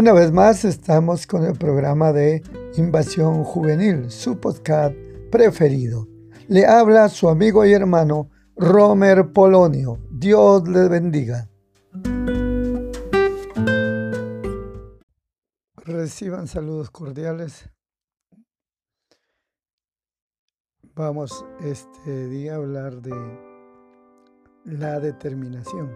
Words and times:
Una 0.00 0.14
vez 0.14 0.32
más 0.32 0.64
estamos 0.64 1.26
con 1.26 1.44
el 1.44 1.58
programa 1.58 2.10
de 2.10 2.42
Invasión 2.78 3.44
Juvenil, 3.44 4.10
su 4.10 4.40
podcast 4.40 4.94
preferido. 5.30 6.08
Le 6.48 6.64
habla 6.64 7.10
su 7.10 7.28
amigo 7.28 7.66
y 7.66 7.74
hermano 7.74 8.30
Romer 8.56 9.30
Polonio. 9.30 9.98
Dios 10.10 10.66
le 10.66 10.88
bendiga. 10.88 11.50
Reciban 15.84 16.48
saludos 16.48 16.88
cordiales. 16.90 17.68
Vamos 20.94 21.44
este 21.62 22.26
día 22.28 22.54
a 22.54 22.56
hablar 22.56 23.02
de 23.02 23.38
la 24.64 24.98
determinación. 24.98 25.94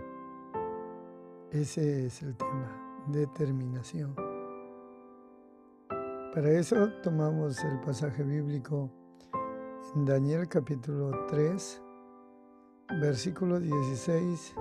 Ese 1.51 2.05
es 2.05 2.21
el 2.21 2.37
tema 2.37 2.84
determinación. 3.07 4.15
Para 6.35 6.51
eso 6.51 6.89
tomamos 7.03 7.63
el 7.65 7.81
pasaje 7.81 8.23
bíblico 8.23 8.91
en 9.95 10.05
Daniel 10.05 10.49
capítulo 10.49 11.27
3, 11.29 11.83
versículo 13.01 13.61
16 13.61 14.55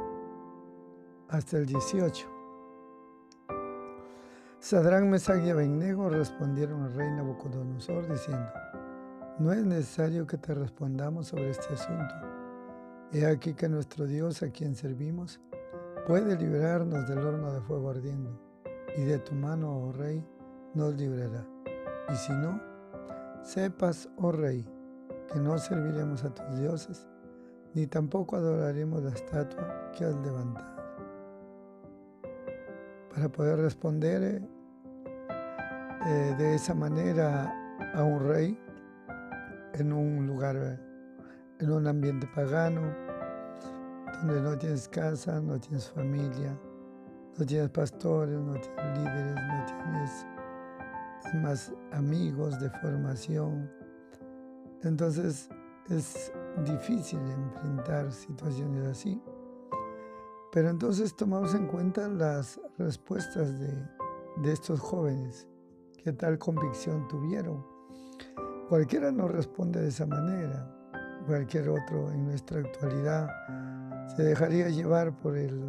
hasta 1.29 1.57
el 1.57 1.65
18. 1.65 2.27
Sadrán, 4.59 5.09
Mesach 5.09 5.43
y 5.43 5.49
Abednego 5.49 6.09
respondieron 6.09 6.83
al 6.83 6.93
rey 6.93 7.11
Nabucodonosor 7.11 8.07
diciendo, 8.07 8.49
no 9.39 9.51
es 9.51 9.65
necesario 9.65 10.27
que 10.27 10.37
te 10.37 10.53
respondamos 10.53 11.27
sobre 11.27 11.49
este 11.49 11.73
asunto. 11.73 12.15
He 13.11 13.25
aquí 13.25 13.55
que 13.55 13.67
nuestro 13.67 14.05
Dios 14.05 14.43
a 14.43 14.49
quien 14.51 14.75
servimos 14.75 15.41
puede 16.05 16.37
librarnos 16.37 17.07
del 17.07 17.19
horno 17.19 17.53
de 17.53 17.61
fuego 17.61 17.89
ardiendo, 17.91 18.37
y 18.97 19.03
de 19.03 19.19
tu 19.19 19.33
mano, 19.33 19.75
oh 19.75 19.91
rey, 19.93 20.23
nos 20.73 20.95
librará. 20.95 21.45
Y 22.11 22.15
si 22.15 22.33
no, 22.33 22.61
sepas, 23.41 24.09
oh 24.17 24.31
rey, 24.31 24.65
que 25.31 25.39
no 25.39 25.57
serviremos 25.57 26.23
a 26.23 26.33
tus 26.33 26.59
dioses, 26.59 27.07
ni 27.73 27.87
tampoco 27.87 28.35
adoraremos 28.35 29.01
la 29.03 29.11
estatua 29.11 29.91
que 29.93 30.05
has 30.05 30.15
levantado. 30.15 30.73
Para 33.13 33.29
poder 33.29 33.59
responder 33.59 34.23
eh, 34.23 34.41
eh, 36.05 36.35
de 36.37 36.55
esa 36.55 36.73
manera 36.73 37.53
a 37.93 38.03
un 38.03 38.27
rey 38.27 38.59
en 39.73 39.93
un 39.93 40.27
lugar, 40.27 40.79
en 41.59 41.71
un 41.71 41.87
ambiente 41.87 42.27
pagano, 42.35 43.02
donde 44.19 44.41
no 44.41 44.57
tienes 44.57 44.87
casa, 44.87 45.39
no 45.39 45.59
tienes 45.59 45.89
familia, 45.89 46.57
no 47.37 47.45
tienes 47.45 47.69
pastores, 47.69 48.39
no 48.39 48.53
tienes 48.53 48.97
líderes, 48.97 49.35
no 49.35 49.65
tienes 49.65 50.25
más 51.35 51.73
amigos 51.91 52.59
de 52.59 52.69
formación. 52.69 53.69
Entonces 54.83 55.49
es 55.89 56.31
difícil 56.65 57.19
enfrentar 57.19 58.11
situaciones 58.11 58.87
así. 58.87 59.21
Pero 60.51 60.69
entonces 60.69 61.15
tomamos 61.15 61.55
en 61.55 61.67
cuenta 61.67 62.07
las 62.07 62.59
respuestas 62.77 63.59
de, 63.59 63.73
de 64.43 64.51
estos 64.51 64.79
jóvenes, 64.79 65.47
qué 66.03 66.13
tal 66.13 66.37
convicción 66.37 67.07
tuvieron. 67.07 67.65
Cualquiera 68.69 69.11
no 69.11 69.27
responde 69.27 69.81
de 69.81 69.87
esa 69.87 70.05
manera, 70.05 70.69
cualquier 71.25 71.69
otro 71.69 72.11
en 72.11 72.25
nuestra 72.25 72.59
actualidad 72.59 73.29
se 74.15 74.23
dejaría 74.23 74.69
llevar 74.69 75.11
por 75.11 75.37
el, 75.37 75.59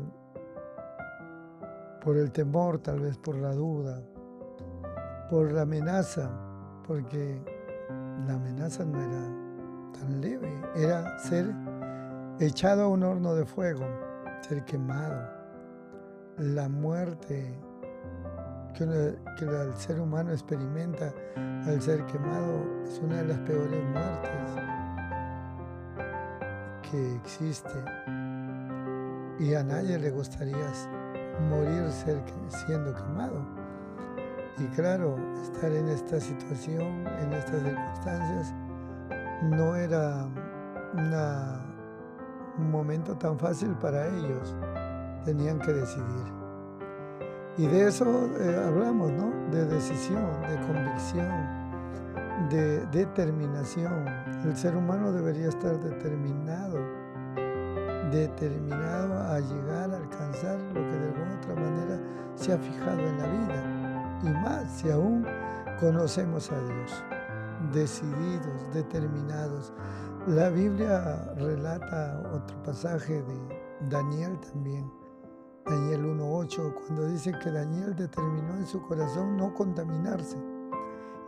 por 2.03 2.17
el 2.17 2.31
temor, 2.31 2.79
tal 2.79 3.01
vez 3.01 3.17
por 3.17 3.37
la 3.37 3.53
duda, 3.53 4.03
por 5.31 5.51
la 5.53 5.63
amenaza, 5.63 6.31
porque 6.87 7.41
la 8.27 8.35
amenaza 8.35 8.85
no 8.85 9.01
era 9.01 9.99
tan 9.99 10.21
leve, 10.21 10.53
era 10.77 11.19
ser 11.19 11.55
echado 12.39 12.83
a 12.83 12.89
un 12.89 13.03
horno 13.03 13.35
de 13.35 13.47
fuego, 13.47 13.87
ser 14.43 14.65
quemado. 14.65 15.33
La 16.37 16.69
muerte 16.69 17.59
que, 18.75 18.85
que 19.39 19.45
el 19.45 19.75
ser 19.77 20.01
humano 20.01 20.33
experimenta 20.33 21.15
al 21.37 21.81
ser 21.81 22.05
quemado 22.07 22.85
es 22.85 22.99
una 22.99 23.23
de 23.23 23.25
las 23.29 23.39
peores 23.41 23.83
muertes 23.85 24.65
que 26.91 27.17
existe 27.17 28.14
y 29.39 29.55
a 29.55 29.63
nadie 29.63 29.99
le 29.99 30.11
gustaría 30.11 30.73
morir 31.51 31.91
siendo 32.49 32.95
quemado. 32.95 33.45
Y 34.59 34.65
claro, 34.77 35.17
estar 35.43 35.73
en 35.73 35.89
esta 35.89 36.21
situación, 36.21 37.07
en 37.21 37.33
estas 37.33 37.63
circunstancias, 37.63 38.55
no 39.43 39.75
era 39.75 40.27
un 42.57 42.71
momento 42.71 43.17
tan 43.17 43.39
fácil 43.39 43.71
para 43.81 44.07
ellos. 44.07 44.55
Tenían 45.25 45.59
que 45.59 45.73
decidir. 45.73 46.33
Y 47.57 47.67
de 47.67 47.89
eso 47.89 48.05
eh, 48.41 48.63
hablamos, 48.65 49.11
¿no? 49.13 49.33
De 49.51 49.65
decisión, 49.67 50.43
de 50.43 50.57
convicción, 50.67 52.49
de 52.51 52.87
determinación. 52.87 54.07
El 54.45 54.57
ser 54.57 54.77
humano 54.77 55.13
debería 55.13 55.49
estar 55.49 55.79
determinado 55.81 57.04
determinado 58.15 59.19
a 59.19 59.41
llegar 59.41 59.91
a 59.91 59.97
alcanzar 59.97 60.59
lo 60.73 60.75
que 60.75 60.97
de 60.97 61.07
alguna 61.09 61.39
otra 61.39 61.55
manera 61.55 62.01
se 62.37 62.53
ha 62.53 62.59
fijado 62.59 63.01
en 63.01 63.19
la 63.19 63.27
vida. 63.27 64.21
Y 64.23 64.29
más 64.29 64.71
si 64.71 64.91
aún 64.91 65.27
conocemos 65.81 66.51
a 66.51 66.59
Dios, 66.61 67.05
decididos, 67.73 68.73
determinados. 68.73 69.73
La 70.27 70.49
Biblia 70.49 71.35
relata 71.37 72.23
otro 72.33 72.63
pasaje 72.63 73.23
de 73.23 73.65
Daniel 73.91 74.39
también, 74.41 74.91
Daniel 75.67 76.05
1.8, 76.05 76.75
cuando 76.75 77.07
dice 77.09 77.33
que 77.43 77.51
Daniel 77.51 77.95
determinó 77.97 78.55
en 78.57 78.67
su 78.67 78.81
corazón 78.83 79.37
no 79.37 79.53
contaminarse. 79.53 80.39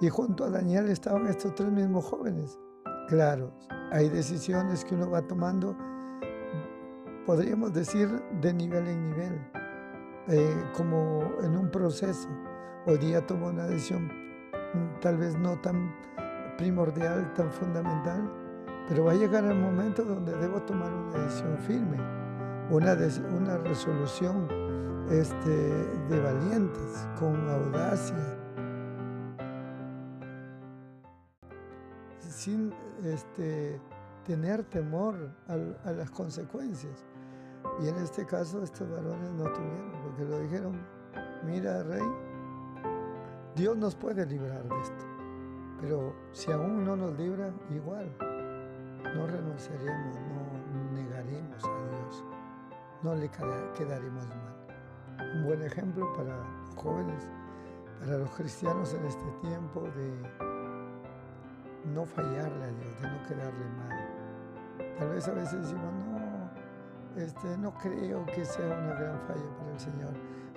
Y 0.00 0.08
junto 0.08 0.44
a 0.44 0.50
Daniel 0.50 0.88
estaban 0.88 1.26
estos 1.26 1.54
tres 1.54 1.70
mismos 1.70 2.04
jóvenes. 2.04 2.58
Claro, 3.08 3.52
hay 3.92 4.08
decisiones 4.08 4.84
que 4.84 4.94
uno 4.94 5.10
va 5.10 5.22
tomando 5.22 5.76
podríamos 7.26 7.72
decir 7.74 8.08
de 8.40 8.54
nivel 8.54 8.86
en 8.86 9.10
nivel, 9.10 9.50
eh, 10.28 10.64
como 10.74 11.34
en 11.42 11.56
un 11.56 11.68
proceso. 11.70 12.28
Hoy 12.86 12.98
día 12.98 13.26
tomo 13.26 13.48
una 13.48 13.66
decisión 13.66 14.06
mm, 14.06 15.00
tal 15.00 15.16
vez 15.16 15.36
no 15.36 15.60
tan 15.60 15.92
primordial, 16.56 17.34
tan 17.34 17.50
fundamental, 17.50 18.32
pero 18.88 19.04
va 19.04 19.12
a 19.12 19.14
llegar 19.16 19.44
el 19.44 19.58
momento 19.58 20.04
donde 20.04 20.36
debo 20.36 20.62
tomar 20.62 20.92
una 20.92 21.18
decisión 21.24 21.58
firme, 21.58 21.98
una, 22.70 22.96
una 23.36 23.58
resolución 23.58 24.48
este, 25.10 25.50
de 26.08 26.20
valientes, 26.20 27.08
con 27.18 27.48
audacia, 27.50 28.38
sin 32.20 32.72
este, 33.02 33.80
tener 34.24 34.62
temor 34.62 35.32
a 35.48 35.90
las 35.90 36.10
consecuencias. 36.10 37.04
Y 37.80 37.88
en 37.88 37.96
este 37.96 38.24
caso 38.24 38.62
estos 38.62 38.90
varones 38.90 39.30
no 39.32 39.44
tuvieron, 39.52 39.92
porque 40.02 40.24
lo 40.24 40.40
dijeron, 40.40 40.80
mira 41.44 41.82
rey, 41.82 42.02
Dios 43.54 43.76
nos 43.76 43.94
puede 43.94 44.24
librar 44.24 44.62
de 44.62 44.80
esto, 44.80 45.04
pero 45.80 46.14
si 46.32 46.50
aún 46.52 46.84
no 46.84 46.96
nos 46.96 47.16
libra, 47.18 47.52
igual, 47.70 48.10
no 49.14 49.26
renunciaremos, 49.26 50.16
no 50.16 50.92
negaremos 50.92 51.64
a 51.64 51.88
Dios, 51.90 52.24
no 53.02 53.14
le 53.14 53.28
quedaremos 53.28 54.26
mal. 54.26 54.56
Un 55.36 55.44
buen 55.44 55.62
ejemplo 55.62 56.10
para 56.14 56.36
los 56.36 56.74
jóvenes, 56.76 57.28
para 58.00 58.18
los 58.18 58.30
cristianos 58.30 58.94
en 58.94 59.04
este 59.04 59.24
tiempo 59.42 59.82
de 59.82 60.12
no 61.92 62.04
fallarle 62.04 62.64
a 62.64 62.68
Dios, 62.68 63.00
de 63.02 63.10
no 63.10 63.26
quedarle 63.26 63.68
mal. 63.76 64.96
Tal 64.98 65.10
vez 65.10 65.28
a 65.28 65.32
veces 65.32 65.62
decimos, 65.62 65.95
este, 67.16 67.56
no 67.58 67.72
creo 67.74 68.26
que 68.26 68.44
sea 68.44 68.66
una 68.66 68.94
gran 68.94 69.20
falla 69.20 69.56
para 69.58 69.72
el 69.72 69.80
Señor. 69.80 70.12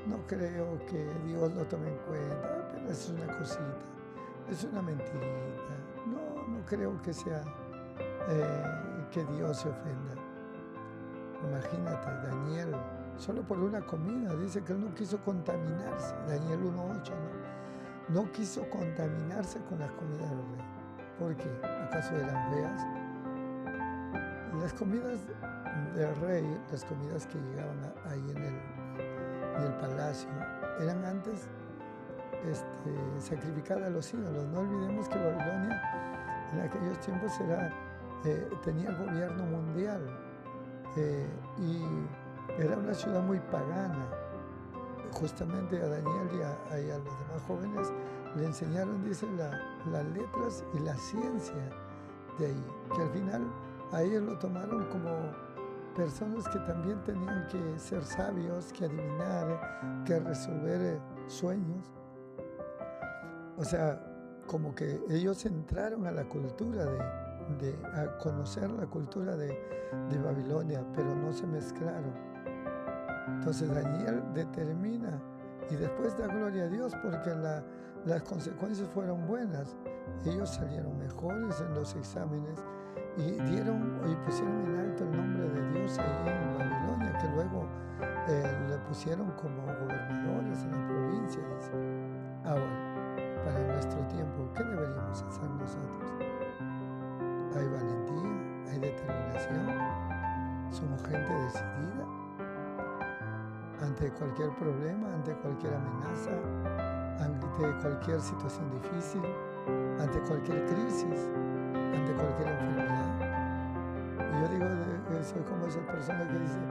No 0.05 0.17
creo 0.27 0.85
que 0.85 1.13
Dios 1.25 1.53
lo 1.53 1.65
tome 1.65 1.89
en 1.89 1.97
cuenta, 2.07 2.69
pero 2.71 2.89
es 2.89 3.09
una 3.09 3.37
cosita, 3.37 3.77
es 4.49 4.63
una 4.65 4.81
mentirita. 4.81 5.19
No, 6.07 6.47
no 6.47 6.65
creo 6.65 7.01
que 7.01 7.13
sea 7.13 7.43
eh, 8.29 9.07
que 9.11 9.23
Dios 9.25 9.57
se 9.57 9.69
ofenda. 9.69 10.15
Imagínate, 11.47 12.27
Daniel, 12.27 12.75
solo 13.17 13.41
por 13.43 13.59
una 13.59 13.81
comida, 13.81 14.35
dice 14.35 14.61
que 14.63 14.73
él 14.73 14.81
no 14.81 14.93
quiso 14.93 15.17
contaminarse. 15.23 16.13
Daniel 16.27 16.59
1.8, 16.63 17.09
¿no? 17.09 18.21
No 18.21 18.31
quiso 18.31 18.67
contaminarse 18.69 19.59
con 19.69 19.79
las 19.79 19.91
comidas 19.91 20.29
del 20.29 20.39
rey. 20.39 20.65
¿Por 21.19 21.35
qué? 21.35 21.49
¿Acaso 21.85 22.15
eran 22.15 22.51
feas? 22.51 23.08
Las 24.57 24.73
comidas 24.73 25.19
del 25.95 26.15
rey, 26.21 26.61
las 26.71 26.83
comidas 26.83 27.27
que 27.27 27.37
llegaban 27.39 27.93
ahí 28.05 28.31
en 28.31 28.43
el, 29.63 29.73
palacio, 29.79 30.29
eran 30.79 31.05
antes 31.05 31.47
este, 32.43 33.19
sacrificar 33.19 33.83
a 33.83 33.89
los 33.89 34.11
ídolos. 34.13 34.45
No 34.47 34.61
olvidemos 34.61 35.07
que 35.07 35.19
Babilonia 35.19 35.81
en 36.53 36.61
aquellos 36.61 36.99
tiempos 37.01 37.39
era, 37.41 37.71
eh, 38.25 38.49
tenía 38.63 38.91
gobierno 38.91 39.43
mundial 39.45 40.01
eh, 40.95 41.27
y 41.59 41.83
era 42.61 42.77
una 42.77 42.93
ciudad 42.93 43.21
muy 43.21 43.39
pagana. 43.39 44.07
Justamente 45.11 45.81
a 45.81 45.87
Daniel 45.87 46.29
y 46.33 46.41
a, 46.41 46.97
los 46.97 47.19
demás 47.19 47.41
jóvenes 47.47 47.91
le 48.35 48.45
enseñaron, 48.45 49.03
dice, 49.03 49.27
las 49.91 50.05
letras 50.05 50.63
y 50.73 50.79
la 50.79 50.95
ciencia 50.95 51.69
de 52.37 52.47
ahí, 52.47 52.65
que 52.95 53.01
al 53.01 53.09
final 53.09 53.41
a 53.91 54.01
ellos 54.03 54.23
lo 54.23 54.37
tomaron 54.37 54.85
como 54.85 55.09
personas 55.95 56.47
que 56.49 56.59
también 56.59 57.01
tenían 57.03 57.47
que 57.47 57.79
ser 57.79 58.03
sabios, 58.03 58.71
que 58.71 58.85
adivinar, 58.85 60.03
que 60.05 60.19
resolver 60.19 60.81
eh, 60.81 60.99
sueños. 61.27 61.91
O 63.57 63.63
sea, 63.63 64.01
como 64.47 64.73
que 64.73 65.01
ellos 65.09 65.45
entraron 65.45 66.05
a 66.07 66.11
la 66.11 66.23
cultura 66.25 66.85
de, 67.59 67.75
a 67.93 68.17
conocer 68.17 68.69
la 68.71 68.85
cultura 68.85 69.35
de, 69.35 69.57
Babilonia, 70.23 70.85
pero 70.95 71.15
no 71.15 71.33
se 71.33 71.47
mezclaron. 71.47 72.13
Entonces 73.27 73.73
Daniel 73.73 74.23
determina 74.33 75.19
y 75.69 75.75
después 75.75 76.15
da 76.17 76.27
gloria 76.27 76.65
a 76.65 76.67
Dios 76.67 76.93
porque 77.01 77.31
las 78.05 78.23
consecuencias 78.23 78.87
fueron 78.89 79.25
buenas. 79.27 79.75
Ellos 80.25 80.49
salieron 80.49 80.97
mejores 80.97 81.59
en 81.61 81.73
los 81.73 81.95
exámenes 81.95 82.59
y 83.19 83.31
dieron 83.51 83.99
y 84.07 84.15
pusieron 84.25 84.61
en 84.65 84.79
alto 84.79 85.03
el 85.03 85.17
nombre 85.17 85.49
de 85.49 85.71
Dios 85.71 85.99
ahí 85.99 86.29
en 86.29 86.57
Babilonia, 86.57 87.17
que 87.17 87.27
luego 87.27 87.67
eh, 88.27 88.65
le 88.69 88.77
pusieron 88.87 89.29
como 89.31 89.61
gobernadores 89.61 90.63
en 90.63 90.71
la 90.71 90.87
provincia. 90.87 91.41
Ahora, 92.45 93.15
para 93.43 93.59
nuestro 93.73 93.99
tiempo, 94.07 94.49
¿qué 94.55 94.63
deberíamos 94.63 95.21
hacer 95.21 95.49
nosotros? 95.49 96.11
Hay 97.55 97.67
valentía, 97.67 98.71
hay 98.71 98.79
determinación, 98.79 99.67
somos 100.71 101.03
gente 101.03 101.33
decidida 101.33 102.05
ante 103.81 104.11
cualquier 104.11 104.49
problema, 104.55 105.13
ante 105.13 105.33
cualquier 105.35 105.73
amenaza, 105.73 106.31
ante 107.19 107.47
cualquier 107.81 108.21
situación 108.21 108.69
difícil, 108.71 109.21
ante 109.99 110.19
cualquier 110.21 110.65
crisis, 110.65 111.29
ante 111.73 112.13
cualquier 112.13 112.49
enfermedad. 112.49 112.98
Yo 114.39 114.47
digo, 114.47 114.65
soy 115.21 115.41
como 115.41 115.65
esas 115.65 115.83
personas 115.83 116.27
que 116.27 116.39
dicen 116.39 116.61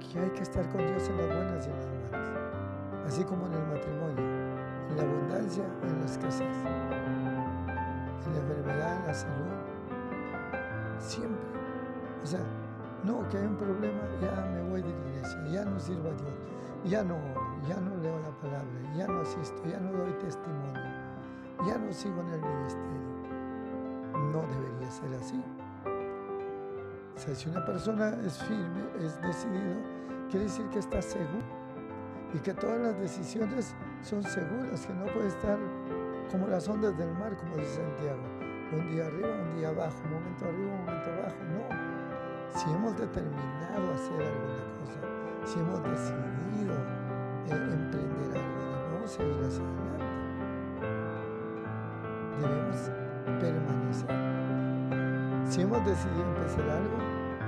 que 0.00 0.18
hay 0.18 0.30
que 0.30 0.42
estar 0.42 0.68
con 0.70 0.84
Dios 0.84 1.08
en 1.08 1.16
las 1.18 1.26
buenas 1.28 1.66
y 1.66 1.70
en 1.70 1.76
las 1.76 1.86
malas, 2.10 3.06
así 3.06 3.22
como 3.22 3.46
en 3.46 3.52
el 3.52 3.66
matrimonio, 3.66 4.24
en 4.90 4.96
la 4.96 5.02
abundancia, 5.02 5.64
en 5.84 6.00
la 6.00 6.04
escasez, 6.04 6.56
en 8.26 8.32
la 8.32 8.38
enfermedad, 8.40 8.96
en 8.96 9.06
la 9.06 9.14
salud, 9.14 9.52
siempre. 10.98 11.46
O 12.24 12.26
sea, 12.26 12.40
no, 13.04 13.28
que 13.28 13.38
hay 13.38 13.46
un 13.46 13.56
problema, 13.56 14.00
ya 14.20 14.50
me 14.52 14.68
voy 14.70 14.82
de 14.82 14.88
la 14.88 15.08
iglesia, 15.10 15.44
ya 15.46 15.64
no 15.64 15.78
sirvo 15.78 16.08
a 16.08 16.14
Dios, 16.14 16.34
ya 16.86 17.04
no 17.04 17.14
oro, 17.14 17.46
ya 17.68 17.76
no 17.76 17.94
leo 18.02 18.18
la 18.18 18.30
palabra, 18.40 18.94
ya 18.96 19.06
no 19.06 19.20
asisto, 19.20 19.62
ya 19.64 19.78
no 19.78 19.92
doy 19.92 20.12
testimonio, 20.14 20.82
ya 21.64 21.78
no 21.78 21.92
sigo 21.92 22.20
en 22.22 22.28
el 22.30 22.40
ministerio. 22.40 22.98
No 24.32 24.42
debería 24.42 24.90
ser 24.90 25.14
así. 25.14 25.40
Si 27.18 27.48
una 27.48 27.64
persona 27.64 28.16
es 28.24 28.38
firme, 28.44 28.80
es 29.00 29.20
decidido, 29.20 29.74
quiere 30.30 30.44
decir 30.44 30.64
que 30.68 30.78
está 30.78 31.02
seguro 31.02 31.42
y 32.32 32.38
que 32.38 32.54
todas 32.54 32.78
las 32.78 32.96
decisiones 33.00 33.74
son 34.02 34.22
seguras, 34.22 34.86
que 34.86 34.94
no 34.94 35.04
puede 35.06 35.26
estar 35.26 35.58
como 36.30 36.46
las 36.46 36.68
ondas 36.68 36.96
del 36.96 37.12
mar, 37.14 37.36
como 37.36 37.56
dice 37.56 37.82
Santiago, 37.82 38.22
un 38.72 38.88
día 38.88 39.06
arriba, 39.06 39.30
un 39.34 39.56
día 39.56 39.68
abajo, 39.70 39.96
un 40.04 40.12
momento 40.12 40.44
arriba, 40.44 40.72
un 40.72 40.84
momento 40.84 41.10
abajo. 41.10 41.36
No. 41.50 42.60
Si 42.60 42.70
hemos 42.70 42.96
determinado 42.96 43.94
hacer 43.94 44.22
alguna 44.22 44.62
cosa, 44.78 45.00
si 45.44 45.58
hemos 45.58 45.82
decidido 45.82 46.74
eh, 47.46 47.72
emprender 47.72 48.38
algo, 48.38 48.62
debemos 48.86 49.10
seguir 49.10 49.44
hacia 49.44 49.64
adelante. 49.64 50.04
Debemos 52.40 52.90
permanecer. 53.40 54.47
Si 55.48 55.62
hemos 55.62 55.82
decidido 55.82 56.24
empezar 56.24 56.68
algo, 56.68 56.98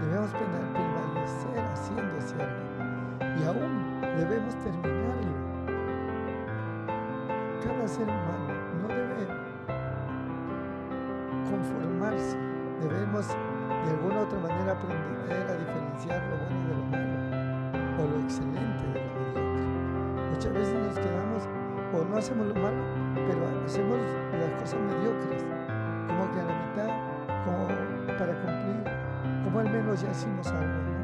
debemos 0.00 0.30
permanecer 0.32 1.60
haciendo 1.70 2.16
ese 2.16 2.34
algo. 2.40 2.64
Y 3.38 3.44
aún 3.44 4.00
debemos 4.16 4.54
terminarlo. 4.64 5.34
Cada 7.62 7.86
ser 7.86 8.04
humano 8.04 8.54
no 8.80 8.88
debe 8.88 9.26
conformarse. 11.50 12.38
Debemos 12.80 13.28
de 13.28 13.90
alguna 13.90 14.20
u 14.20 14.22
otra 14.22 14.38
manera 14.38 14.72
aprender 14.72 15.46
a 15.46 15.54
diferenciar 15.58 16.22
lo 16.30 16.36
bueno 16.38 16.68
de 16.68 16.74
lo 16.74 16.84
malo 16.86 18.02
o 18.02 18.06
lo 18.08 18.24
excelente 18.24 18.84
de 18.94 19.00
lo 19.04 19.12
mediocre. 19.28 19.66
Muchas 20.30 20.52
veces 20.54 20.74
nos 20.74 20.98
quedamos 20.98 21.42
o 21.92 22.04
no 22.08 22.16
hacemos 22.16 22.46
lo 22.46 22.54
malo, 22.54 22.82
pero 23.14 23.40
hacemos 23.66 23.98
las 24.32 24.62
cosas 24.62 24.80
mediocres 24.80 25.44
como 26.08 26.32
que 26.32 26.40
a 26.40 26.44
la 26.44 26.54
mitad, 26.66 26.89
menos 29.90 30.02
ya 30.02 30.10
hicimos 30.10 30.46
algo, 30.46 30.62
¿no? 30.62 31.00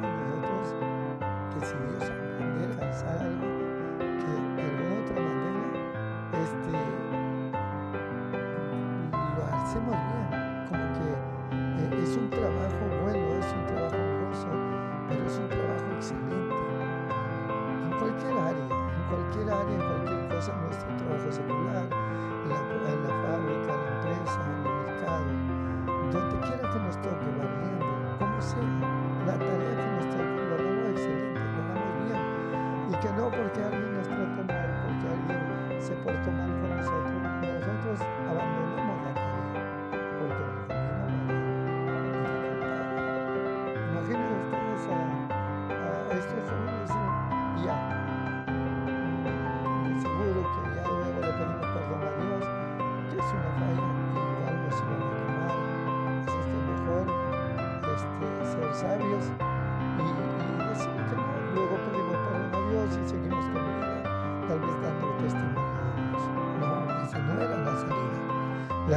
Deberíamos 0.00 0.50
nosotros 0.50 1.18
decididos 1.58 2.04
aprender 2.04 2.70
a 2.80 3.22
algo 3.22 3.49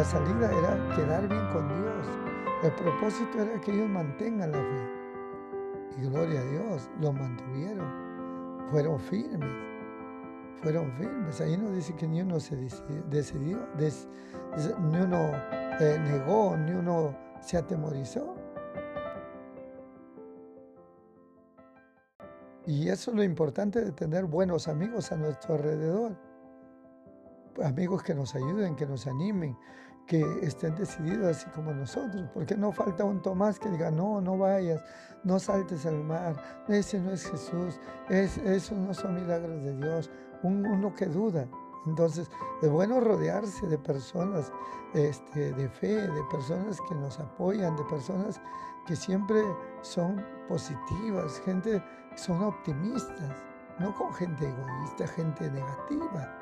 La 0.03 0.09
salida 0.09 0.51
era 0.51 0.95
quedar 0.97 1.29
bien 1.29 1.47
con 1.53 1.65
Dios. 1.69 2.07
El 2.61 2.73
propósito 2.73 3.41
era 3.41 3.61
que 3.61 3.71
ellos 3.71 3.87
mantengan 3.87 4.51
la 4.51 4.57
fe. 4.57 5.97
Y 5.97 6.09
gloria 6.09 6.41
a 6.41 6.43
Dios, 6.43 6.89
lo 6.99 7.13
mantuvieron. 7.13 8.67
Fueron 8.69 8.99
firmes 8.99 9.49
fueron 10.61 10.91
firmes. 10.93 11.39
Ahí 11.39 11.57
no 11.57 11.71
dice 11.71 11.93
que 11.93 12.07
ni 12.07 12.21
uno 12.21 12.39
se 12.39 12.55
decidió, 13.09 13.59
ni 13.75 14.97
uno 14.97 15.31
eh, 15.79 15.97
negó, 16.01 16.57
ni 16.57 16.71
uno 16.71 17.15
se 17.41 17.57
atemorizó. 17.57 18.35
Y 22.65 22.89
eso 22.89 23.11
es 23.11 23.17
lo 23.17 23.23
importante 23.23 23.83
de 23.83 23.91
tener 23.93 24.25
buenos 24.25 24.67
amigos 24.67 25.13
a 25.13 25.17
nuestro 25.17 25.55
alrededor. 25.55 26.17
Amigos 27.63 28.01
que 28.03 28.15
nos 28.15 28.33
ayuden, 28.33 28.75
que 28.75 28.85
nos 28.85 29.05
animen, 29.05 29.57
que 30.07 30.21
estén 30.41 30.75
decididos 30.75 31.37
así 31.37 31.49
como 31.51 31.73
nosotros. 31.73 32.29
Porque 32.33 32.55
no 32.55 32.71
falta 32.71 33.03
un 33.03 33.21
Tomás 33.21 33.59
que 33.59 33.69
diga, 33.69 33.91
no, 33.91 34.21
no 34.21 34.37
vayas, 34.37 34.81
no 35.23 35.39
saltes 35.39 35.85
al 35.85 36.03
mar, 36.03 36.35
ese 36.67 36.99
no 36.99 37.11
es 37.11 37.25
Jesús, 37.29 37.79
es, 38.09 38.37
esos 38.39 38.77
no 38.77 38.93
son 38.93 39.15
milagros 39.15 39.63
de 39.63 39.75
Dios, 39.77 40.11
uno 40.43 40.93
que 40.93 41.05
duda. 41.05 41.47
Entonces, 41.85 42.29
es 42.61 42.69
bueno 42.69 42.99
rodearse 42.99 43.67
de 43.67 43.77
personas 43.77 44.51
este, 44.93 45.51
de 45.53 45.69
fe, 45.69 46.07
de 46.07 46.23
personas 46.31 46.79
que 46.87 46.95
nos 46.95 47.19
apoyan, 47.19 47.75
de 47.75 47.83
personas 47.85 48.39
que 48.85 48.95
siempre 48.95 49.41
son 49.81 50.23
positivas, 50.47 51.41
gente 51.45 51.83
que 52.11 52.17
son 52.17 52.43
optimistas. 52.43 53.35
no 53.79 53.93
con 53.95 54.13
gente 54.13 54.47
egoísta, 54.47 55.07
gente 55.07 55.49
negativa. 55.49 56.39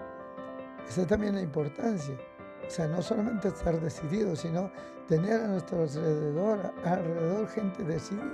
Esa 0.88 1.02
es 1.04 1.08
también 1.08 1.36
la 1.36 1.42
importancia. 1.42 2.18
O 2.72 2.74
sea, 2.74 2.88
no 2.88 3.02
solamente 3.02 3.50
estar 3.50 3.78
decidido, 3.82 4.34
sino 4.34 4.72
tener 5.10 5.42
a 5.42 5.48
nuestro 5.50 5.82
alrededor, 5.82 6.72
alrededor 6.86 7.46
gente 7.50 7.84
decidida. 7.84 8.34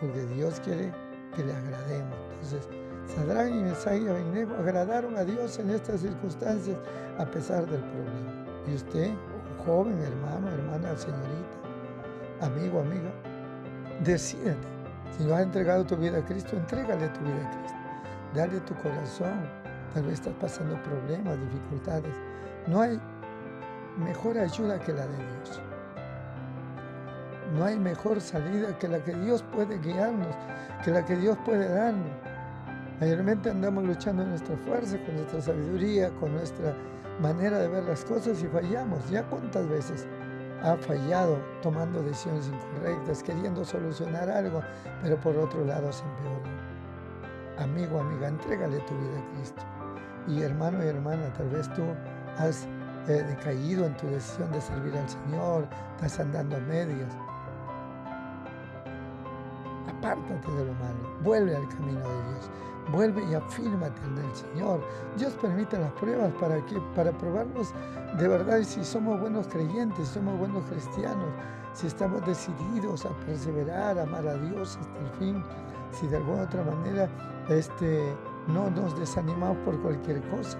Porque 0.00 0.24
Dios 0.24 0.58
quiere 0.60 0.90
que 1.36 1.44
le 1.44 1.52
agrademos. 1.52 2.16
Entonces, 2.32 2.66
Sadrán 3.14 3.58
y 3.58 3.62
Mesach 3.62 4.00
y 4.00 4.08
Abednego 4.08 4.54
agradaron 4.54 5.18
a 5.18 5.24
Dios 5.24 5.58
en 5.58 5.68
estas 5.68 6.00
circunstancias 6.00 6.78
a 7.18 7.26
pesar 7.26 7.66
del 7.66 7.82
problema. 7.82 8.46
Y 8.66 8.76
usted, 8.76 9.10
joven, 9.66 9.98
hermano, 10.00 10.48
hermana, 10.48 10.96
señorita, 10.96 11.58
amigo, 12.40 12.80
amiga, 12.80 13.12
decídete. 14.02 14.66
Si 15.18 15.24
no 15.24 15.34
has 15.34 15.42
entregado 15.42 15.84
tu 15.84 15.94
vida 15.94 16.20
a 16.20 16.24
Cristo, 16.24 16.56
entrégale 16.56 17.06
tu 17.08 17.20
vida 17.20 17.46
a 17.46 17.60
Cristo. 17.60 17.78
Dale 18.34 18.60
tu 18.60 18.74
corazón. 18.76 19.46
Tal 19.92 20.04
vez 20.04 20.14
estás 20.14 20.32
pasando 20.40 20.82
problemas, 20.84 21.38
dificultades. 21.38 22.27
No 22.68 22.82
hay 22.82 23.00
mejor 23.96 24.36
ayuda 24.36 24.78
que 24.78 24.92
la 24.92 25.06
de 25.06 25.16
Dios. 25.16 25.62
No 27.54 27.64
hay 27.64 27.78
mejor 27.78 28.20
salida 28.20 28.76
que 28.78 28.88
la 28.88 29.02
que 29.02 29.14
Dios 29.14 29.42
puede 29.54 29.78
guiarnos, 29.78 30.36
que 30.84 30.90
la 30.90 31.02
que 31.06 31.16
Dios 31.16 31.38
puede 31.46 31.66
darnos. 31.66 32.12
Mayormente 33.00 33.48
andamos 33.48 33.84
luchando 33.84 34.22
en 34.22 34.30
nuestra 34.30 34.54
fuerza, 34.58 34.98
con 35.06 35.16
nuestra 35.16 35.40
sabiduría, 35.40 36.10
con 36.20 36.34
nuestra 36.34 36.74
manera 37.22 37.58
de 37.58 37.68
ver 37.68 37.84
las 37.84 38.04
cosas 38.04 38.42
y 38.42 38.46
fallamos. 38.48 39.08
¿Ya 39.08 39.22
cuántas 39.22 39.66
veces 39.66 40.06
ha 40.62 40.76
fallado 40.76 41.38
tomando 41.62 42.02
decisiones 42.02 42.48
incorrectas, 42.48 43.22
queriendo 43.22 43.64
solucionar 43.64 44.28
algo, 44.28 44.60
pero 45.02 45.18
por 45.20 45.34
otro 45.38 45.64
lado 45.64 45.90
se 45.90 46.04
empeoró? 46.04 46.42
Amigo, 47.56 47.98
amiga, 47.98 48.28
entrégale 48.28 48.78
tu 48.80 48.94
vida 48.98 49.18
a 49.18 49.34
Cristo. 49.34 49.62
Y 50.26 50.42
hermano 50.42 50.84
y 50.84 50.88
hermana, 50.88 51.32
tal 51.32 51.48
vez 51.48 51.72
tú 51.72 51.82
has 52.38 52.66
eh, 53.08 53.24
decaído 53.26 53.86
en 53.86 53.96
tu 53.96 54.06
decisión 54.06 54.50
de 54.52 54.60
servir 54.60 54.96
al 54.96 55.08
Señor, 55.08 55.66
estás 55.96 56.20
andando 56.20 56.56
a 56.56 56.60
medias. 56.60 57.12
Apártate 59.88 60.52
de 60.52 60.64
lo 60.64 60.74
malo, 60.74 61.18
vuelve 61.22 61.56
al 61.56 61.68
camino 61.68 61.98
de 62.00 62.30
Dios, 62.30 62.50
vuelve 62.92 63.24
y 63.30 63.34
afírmate 63.34 64.00
en 64.04 64.18
el 64.18 64.36
Señor. 64.36 64.80
Dios 65.16 65.32
permite 65.40 65.78
las 65.78 65.90
pruebas 65.92 66.32
para 66.34 66.64
que 66.66 66.80
para 66.94 67.10
probarnos 67.12 67.72
de 68.18 68.28
verdad 68.28 68.62
si 68.62 68.84
somos 68.84 69.20
buenos 69.20 69.48
creyentes, 69.48 70.08
si 70.08 70.14
somos 70.14 70.38
buenos 70.38 70.64
cristianos, 70.66 71.28
si 71.72 71.86
estamos 71.86 72.24
decididos 72.26 73.04
a 73.06 73.10
perseverar, 73.26 73.98
a 73.98 74.02
amar 74.02 74.26
a 74.26 74.34
Dios 74.34 74.78
hasta 74.80 74.98
el 74.98 75.10
fin, 75.18 75.44
si 75.92 76.06
de 76.06 76.18
alguna 76.18 76.42
otra 76.42 76.62
manera 76.62 77.08
este, 77.48 78.14
no 78.46 78.70
nos 78.70 78.98
desanimamos 78.98 79.56
por 79.64 79.80
cualquier 79.80 80.20
cosa. 80.28 80.58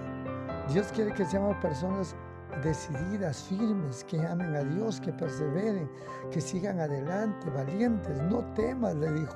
Dios 0.71 0.91
quiere 0.93 1.11
que 1.13 1.25
seamos 1.25 1.57
personas 1.57 2.15
decididas, 2.63 3.43
firmes, 3.43 4.03
que 4.03 4.19
amen 4.25 4.55
a 4.55 4.63
Dios, 4.63 4.99
que 5.01 5.11
perseveren, 5.11 5.89
que 6.31 6.39
sigan 6.41 6.79
adelante, 6.79 7.49
valientes. 7.49 8.17
No 8.23 8.43
temas, 8.53 8.95
le 8.95 9.11
dijo. 9.13 9.35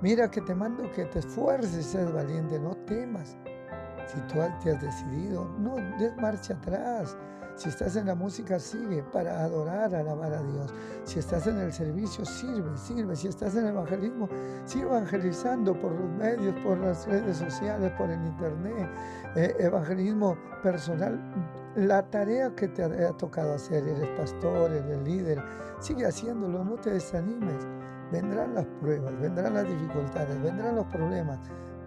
Mira 0.00 0.28
que 0.28 0.40
te 0.40 0.54
mando 0.54 0.90
que 0.90 1.04
te 1.04 1.20
esfuerces, 1.20 1.86
seas 1.86 2.12
valiente, 2.12 2.58
no 2.58 2.74
temas. 2.86 3.36
Si 4.08 4.20
tú 4.22 4.40
te 4.62 4.70
has 4.72 4.80
decidido, 4.80 5.48
no 5.58 5.76
des 5.98 6.16
marcha 6.16 6.54
atrás. 6.54 7.16
Si 7.62 7.68
estás 7.68 7.94
en 7.94 8.06
la 8.06 8.16
música, 8.16 8.58
sigue 8.58 9.04
para 9.12 9.44
adorar, 9.44 9.94
alabar 9.94 10.32
a 10.32 10.42
Dios. 10.42 10.74
Si 11.04 11.20
estás 11.20 11.46
en 11.46 11.58
el 11.58 11.72
servicio, 11.72 12.24
sirve, 12.24 12.76
sirve. 12.76 13.14
Si 13.14 13.28
estás 13.28 13.54
en 13.54 13.66
el 13.66 13.68
evangelismo, 13.68 14.28
sigue 14.64 14.82
evangelizando 14.82 15.72
por 15.78 15.92
los 15.92 16.10
medios, 16.10 16.56
por 16.64 16.76
las 16.78 17.06
redes 17.06 17.36
sociales, 17.36 17.92
por 17.92 18.10
el 18.10 18.20
internet. 18.20 18.90
Eh, 19.36 19.54
evangelismo 19.60 20.36
personal. 20.60 21.20
La 21.76 22.02
tarea 22.02 22.52
que 22.56 22.66
te 22.66 22.82
ha 22.82 23.12
tocado 23.12 23.54
hacer, 23.54 23.86
eres 23.86 24.08
pastor, 24.18 24.72
eres 24.72 24.98
líder, 25.04 25.40
sigue 25.78 26.04
haciéndolo, 26.04 26.64
no 26.64 26.74
te 26.74 26.90
desanimes. 26.90 27.64
Vendrán 28.10 28.56
las 28.56 28.66
pruebas, 28.80 29.16
vendrán 29.20 29.54
las 29.54 29.68
dificultades, 29.68 30.42
vendrán 30.42 30.74
los 30.74 30.86
problemas, 30.86 31.38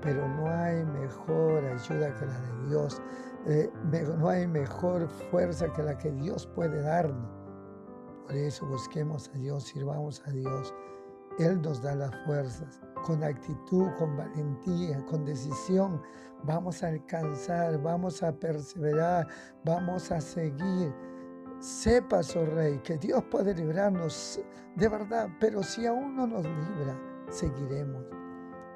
pero 0.06 0.28
no 0.30 0.48
hay 0.48 0.86
mejor 0.86 1.66
ayuda 1.66 2.14
que 2.14 2.26
la 2.28 2.40
de 2.40 2.70
Dios. 2.70 3.02
Eh, 3.48 3.72
no 4.20 4.30
hay 4.30 4.48
mejor 4.48 5.08
fuerza 5.32 5.68
que 5.74 5.82
la 5.82 5.98
que 5.98 6.12
Dios 6.12 6.46
puede 6.56 6.80
darnos. 6.82 7.28
Por 8.28 8.36
eso 8.36 8.68
busquemos 8.68 9.30
a 9.34 9.38
Dios, 9.40 9.64
sirvamos 9.64 10.22
a 10.28 10.32
Dios. 10.32 10.74
Él 11.40 11.60
nos 11.62 11.82
da 11.82 11.96
las 11.96 12.12
fuerzas. 12.26 12.80
Con 13.04 13.24
actitud, 13.24 13.88
con 13.98 14.16
valentía, 14.16 15.04
con 15.08 15.26
decisión, 15.26 16.02
vamos 16.44 16.84
a 16.84 16.90
alcanzar, 16.90 17.82
vamos 17.82 18.22
a 18.22 18.32
perseverar, 18.32 19.28
vamos 19.64 20.12
a 20.12 20.22
seguir. 20.22 20.94
Sepas, 21.60 22.36
oh 22.36 22.46
Rey, 22.46 22.80
que 22.84 22.98
Dios 22.98 23.24
puede 23.32 23.56
librarnos 23.56 24.40
de 24.76 24.88
verdad, 24.88 25.30
pero 25.40 25.64
si 25.64 25.88
aún 25.88 26.16
no 26.16 26.28
nos 26.28 26.44
libra, 26.44 26.96
seguiremos. 27.30 28.25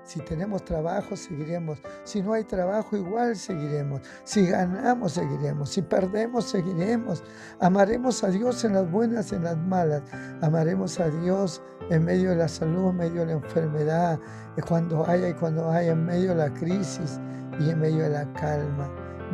Si 0.03 0.19
tenemos 0.21 0.65
trabajo, 0.65 1.15
seguiremos. 1.15 1.79
Si 2.03 2.21
no 2.21 2.33
hay 2.33 2.43
trabajo, 2.43 2.97
igual 2.97 3.35
seguiremos. 3.35 4.01
Si 4.23 4.47
ganamos, 4.47 5.13
seguiremos. 5.13 5.69
Si 5.69 5.81
perdemos, 5.81 6.45
seguiremos. 6.45 7.23
Amaremos 7.59 8.23
a 8.23 8.29
Dios 8.29 8.63
en 8.63 8.73
las 8.73 8.89
buenas 8.89 9.31
y 9.31 9.35
en 9.35 9.43
las 9.43 9.57
malas. 9.57 10.01
Amaremos 10.41 10.99
a 10.99 11.09
Dios 11.09 11.61
en 11.89 12.05
medio 12.05 12.31
de 12.31 12.37
la 12.37 12.47
salud, 12.47 12.89
en 12.89 12.97
medio 12.97 13.21
de 13.21 13.27
la 13.27 13.33
enfermedad, 13.33 14.19
cuando 14.67 15.07
haya 15.07 15.29
y 15.29 15.33
cuando 15.33 15.69
haya, 15.69 15.91
en 15.91 16.05
medio 16.05 16.29
de 16.29 16.35
la 16.35 16.53
crisis 16.53 17.19
y 17.59 17.69
en 17.69 17.79
medio 17.79 18.03
de 18.03 18.09
la 18.09 18.33
calma. 18.33 18.89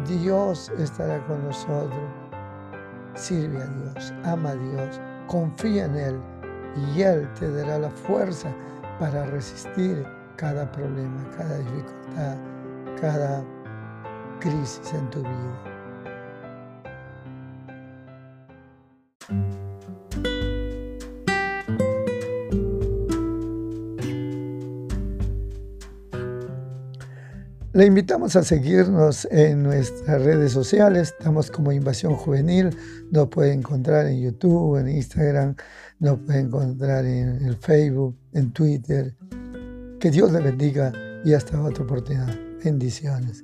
Dios 0.08 0.72
estará 0.78 1.26
con 1.26 1.44
nosotros. 1.44 2.04
Sirve 3.16 3.62
a 3.62 3.68
Dios, 3.68 4.14
ama 4.24 4.50
a 4.50 4.56
Dios, 4.56 5.00
confía 5.28 5.86
en 5.86 5.96
Él 5.96 6.20
y 6.76 7.02
Él 7.02 7.30
te 7.40 7.50
dará 7.50 7.80
la 7.80 7.90
fuerza 7.90 8.54
para 9.00 9.26
resistir 9.26 10.06
cada 10.38 10.70
problema, 10.72 11.30
cada 11.38 11.58
dificultad, 11.60 12.38
cada 13.00 13.44
crisis 14.40 14.94
en 14.94 15.10
tu 15.10 15.20
vida. 15.20 15.72
Le 27.74 27.86
invitamos 27.86 28.38
a 28.38 28.44
seguirnos 28.44 29.28
en 29.32 29.64
nuestras 29.64 30.22
redes 30.22 30.54
sociales. 30.54 31.14
Estamos 31.18 31.52
como 31.52 31.74
Invasión 31.74 32.16
Juvenil. 32.16 32.70
Nos 33.12 33.28
puede 33.28 33.52
encontrar 33.52 34.08
en 34.08 34.22
YouTube, 34.22 34.78
en 34.78 34.88
Instagram, 34.88 35.56
nos 36.00 36.20
puede 36.20 36.40
encontrar 36.40 37.06
en 37.06 37.58
Facebook, 37.60 38.16
en 38.32 38.54
Twitter, 38.54 39.14
que 40.06 40.12
Dios 40.12 40.32
le 40.32 40.40
bendiga 40.40 40.94
y 41.24 41.34
hasta 41.34 41.60
otra 41.60 41.84
oportunidad. 41.84 42.32
Bendiciones. 42.64 43.44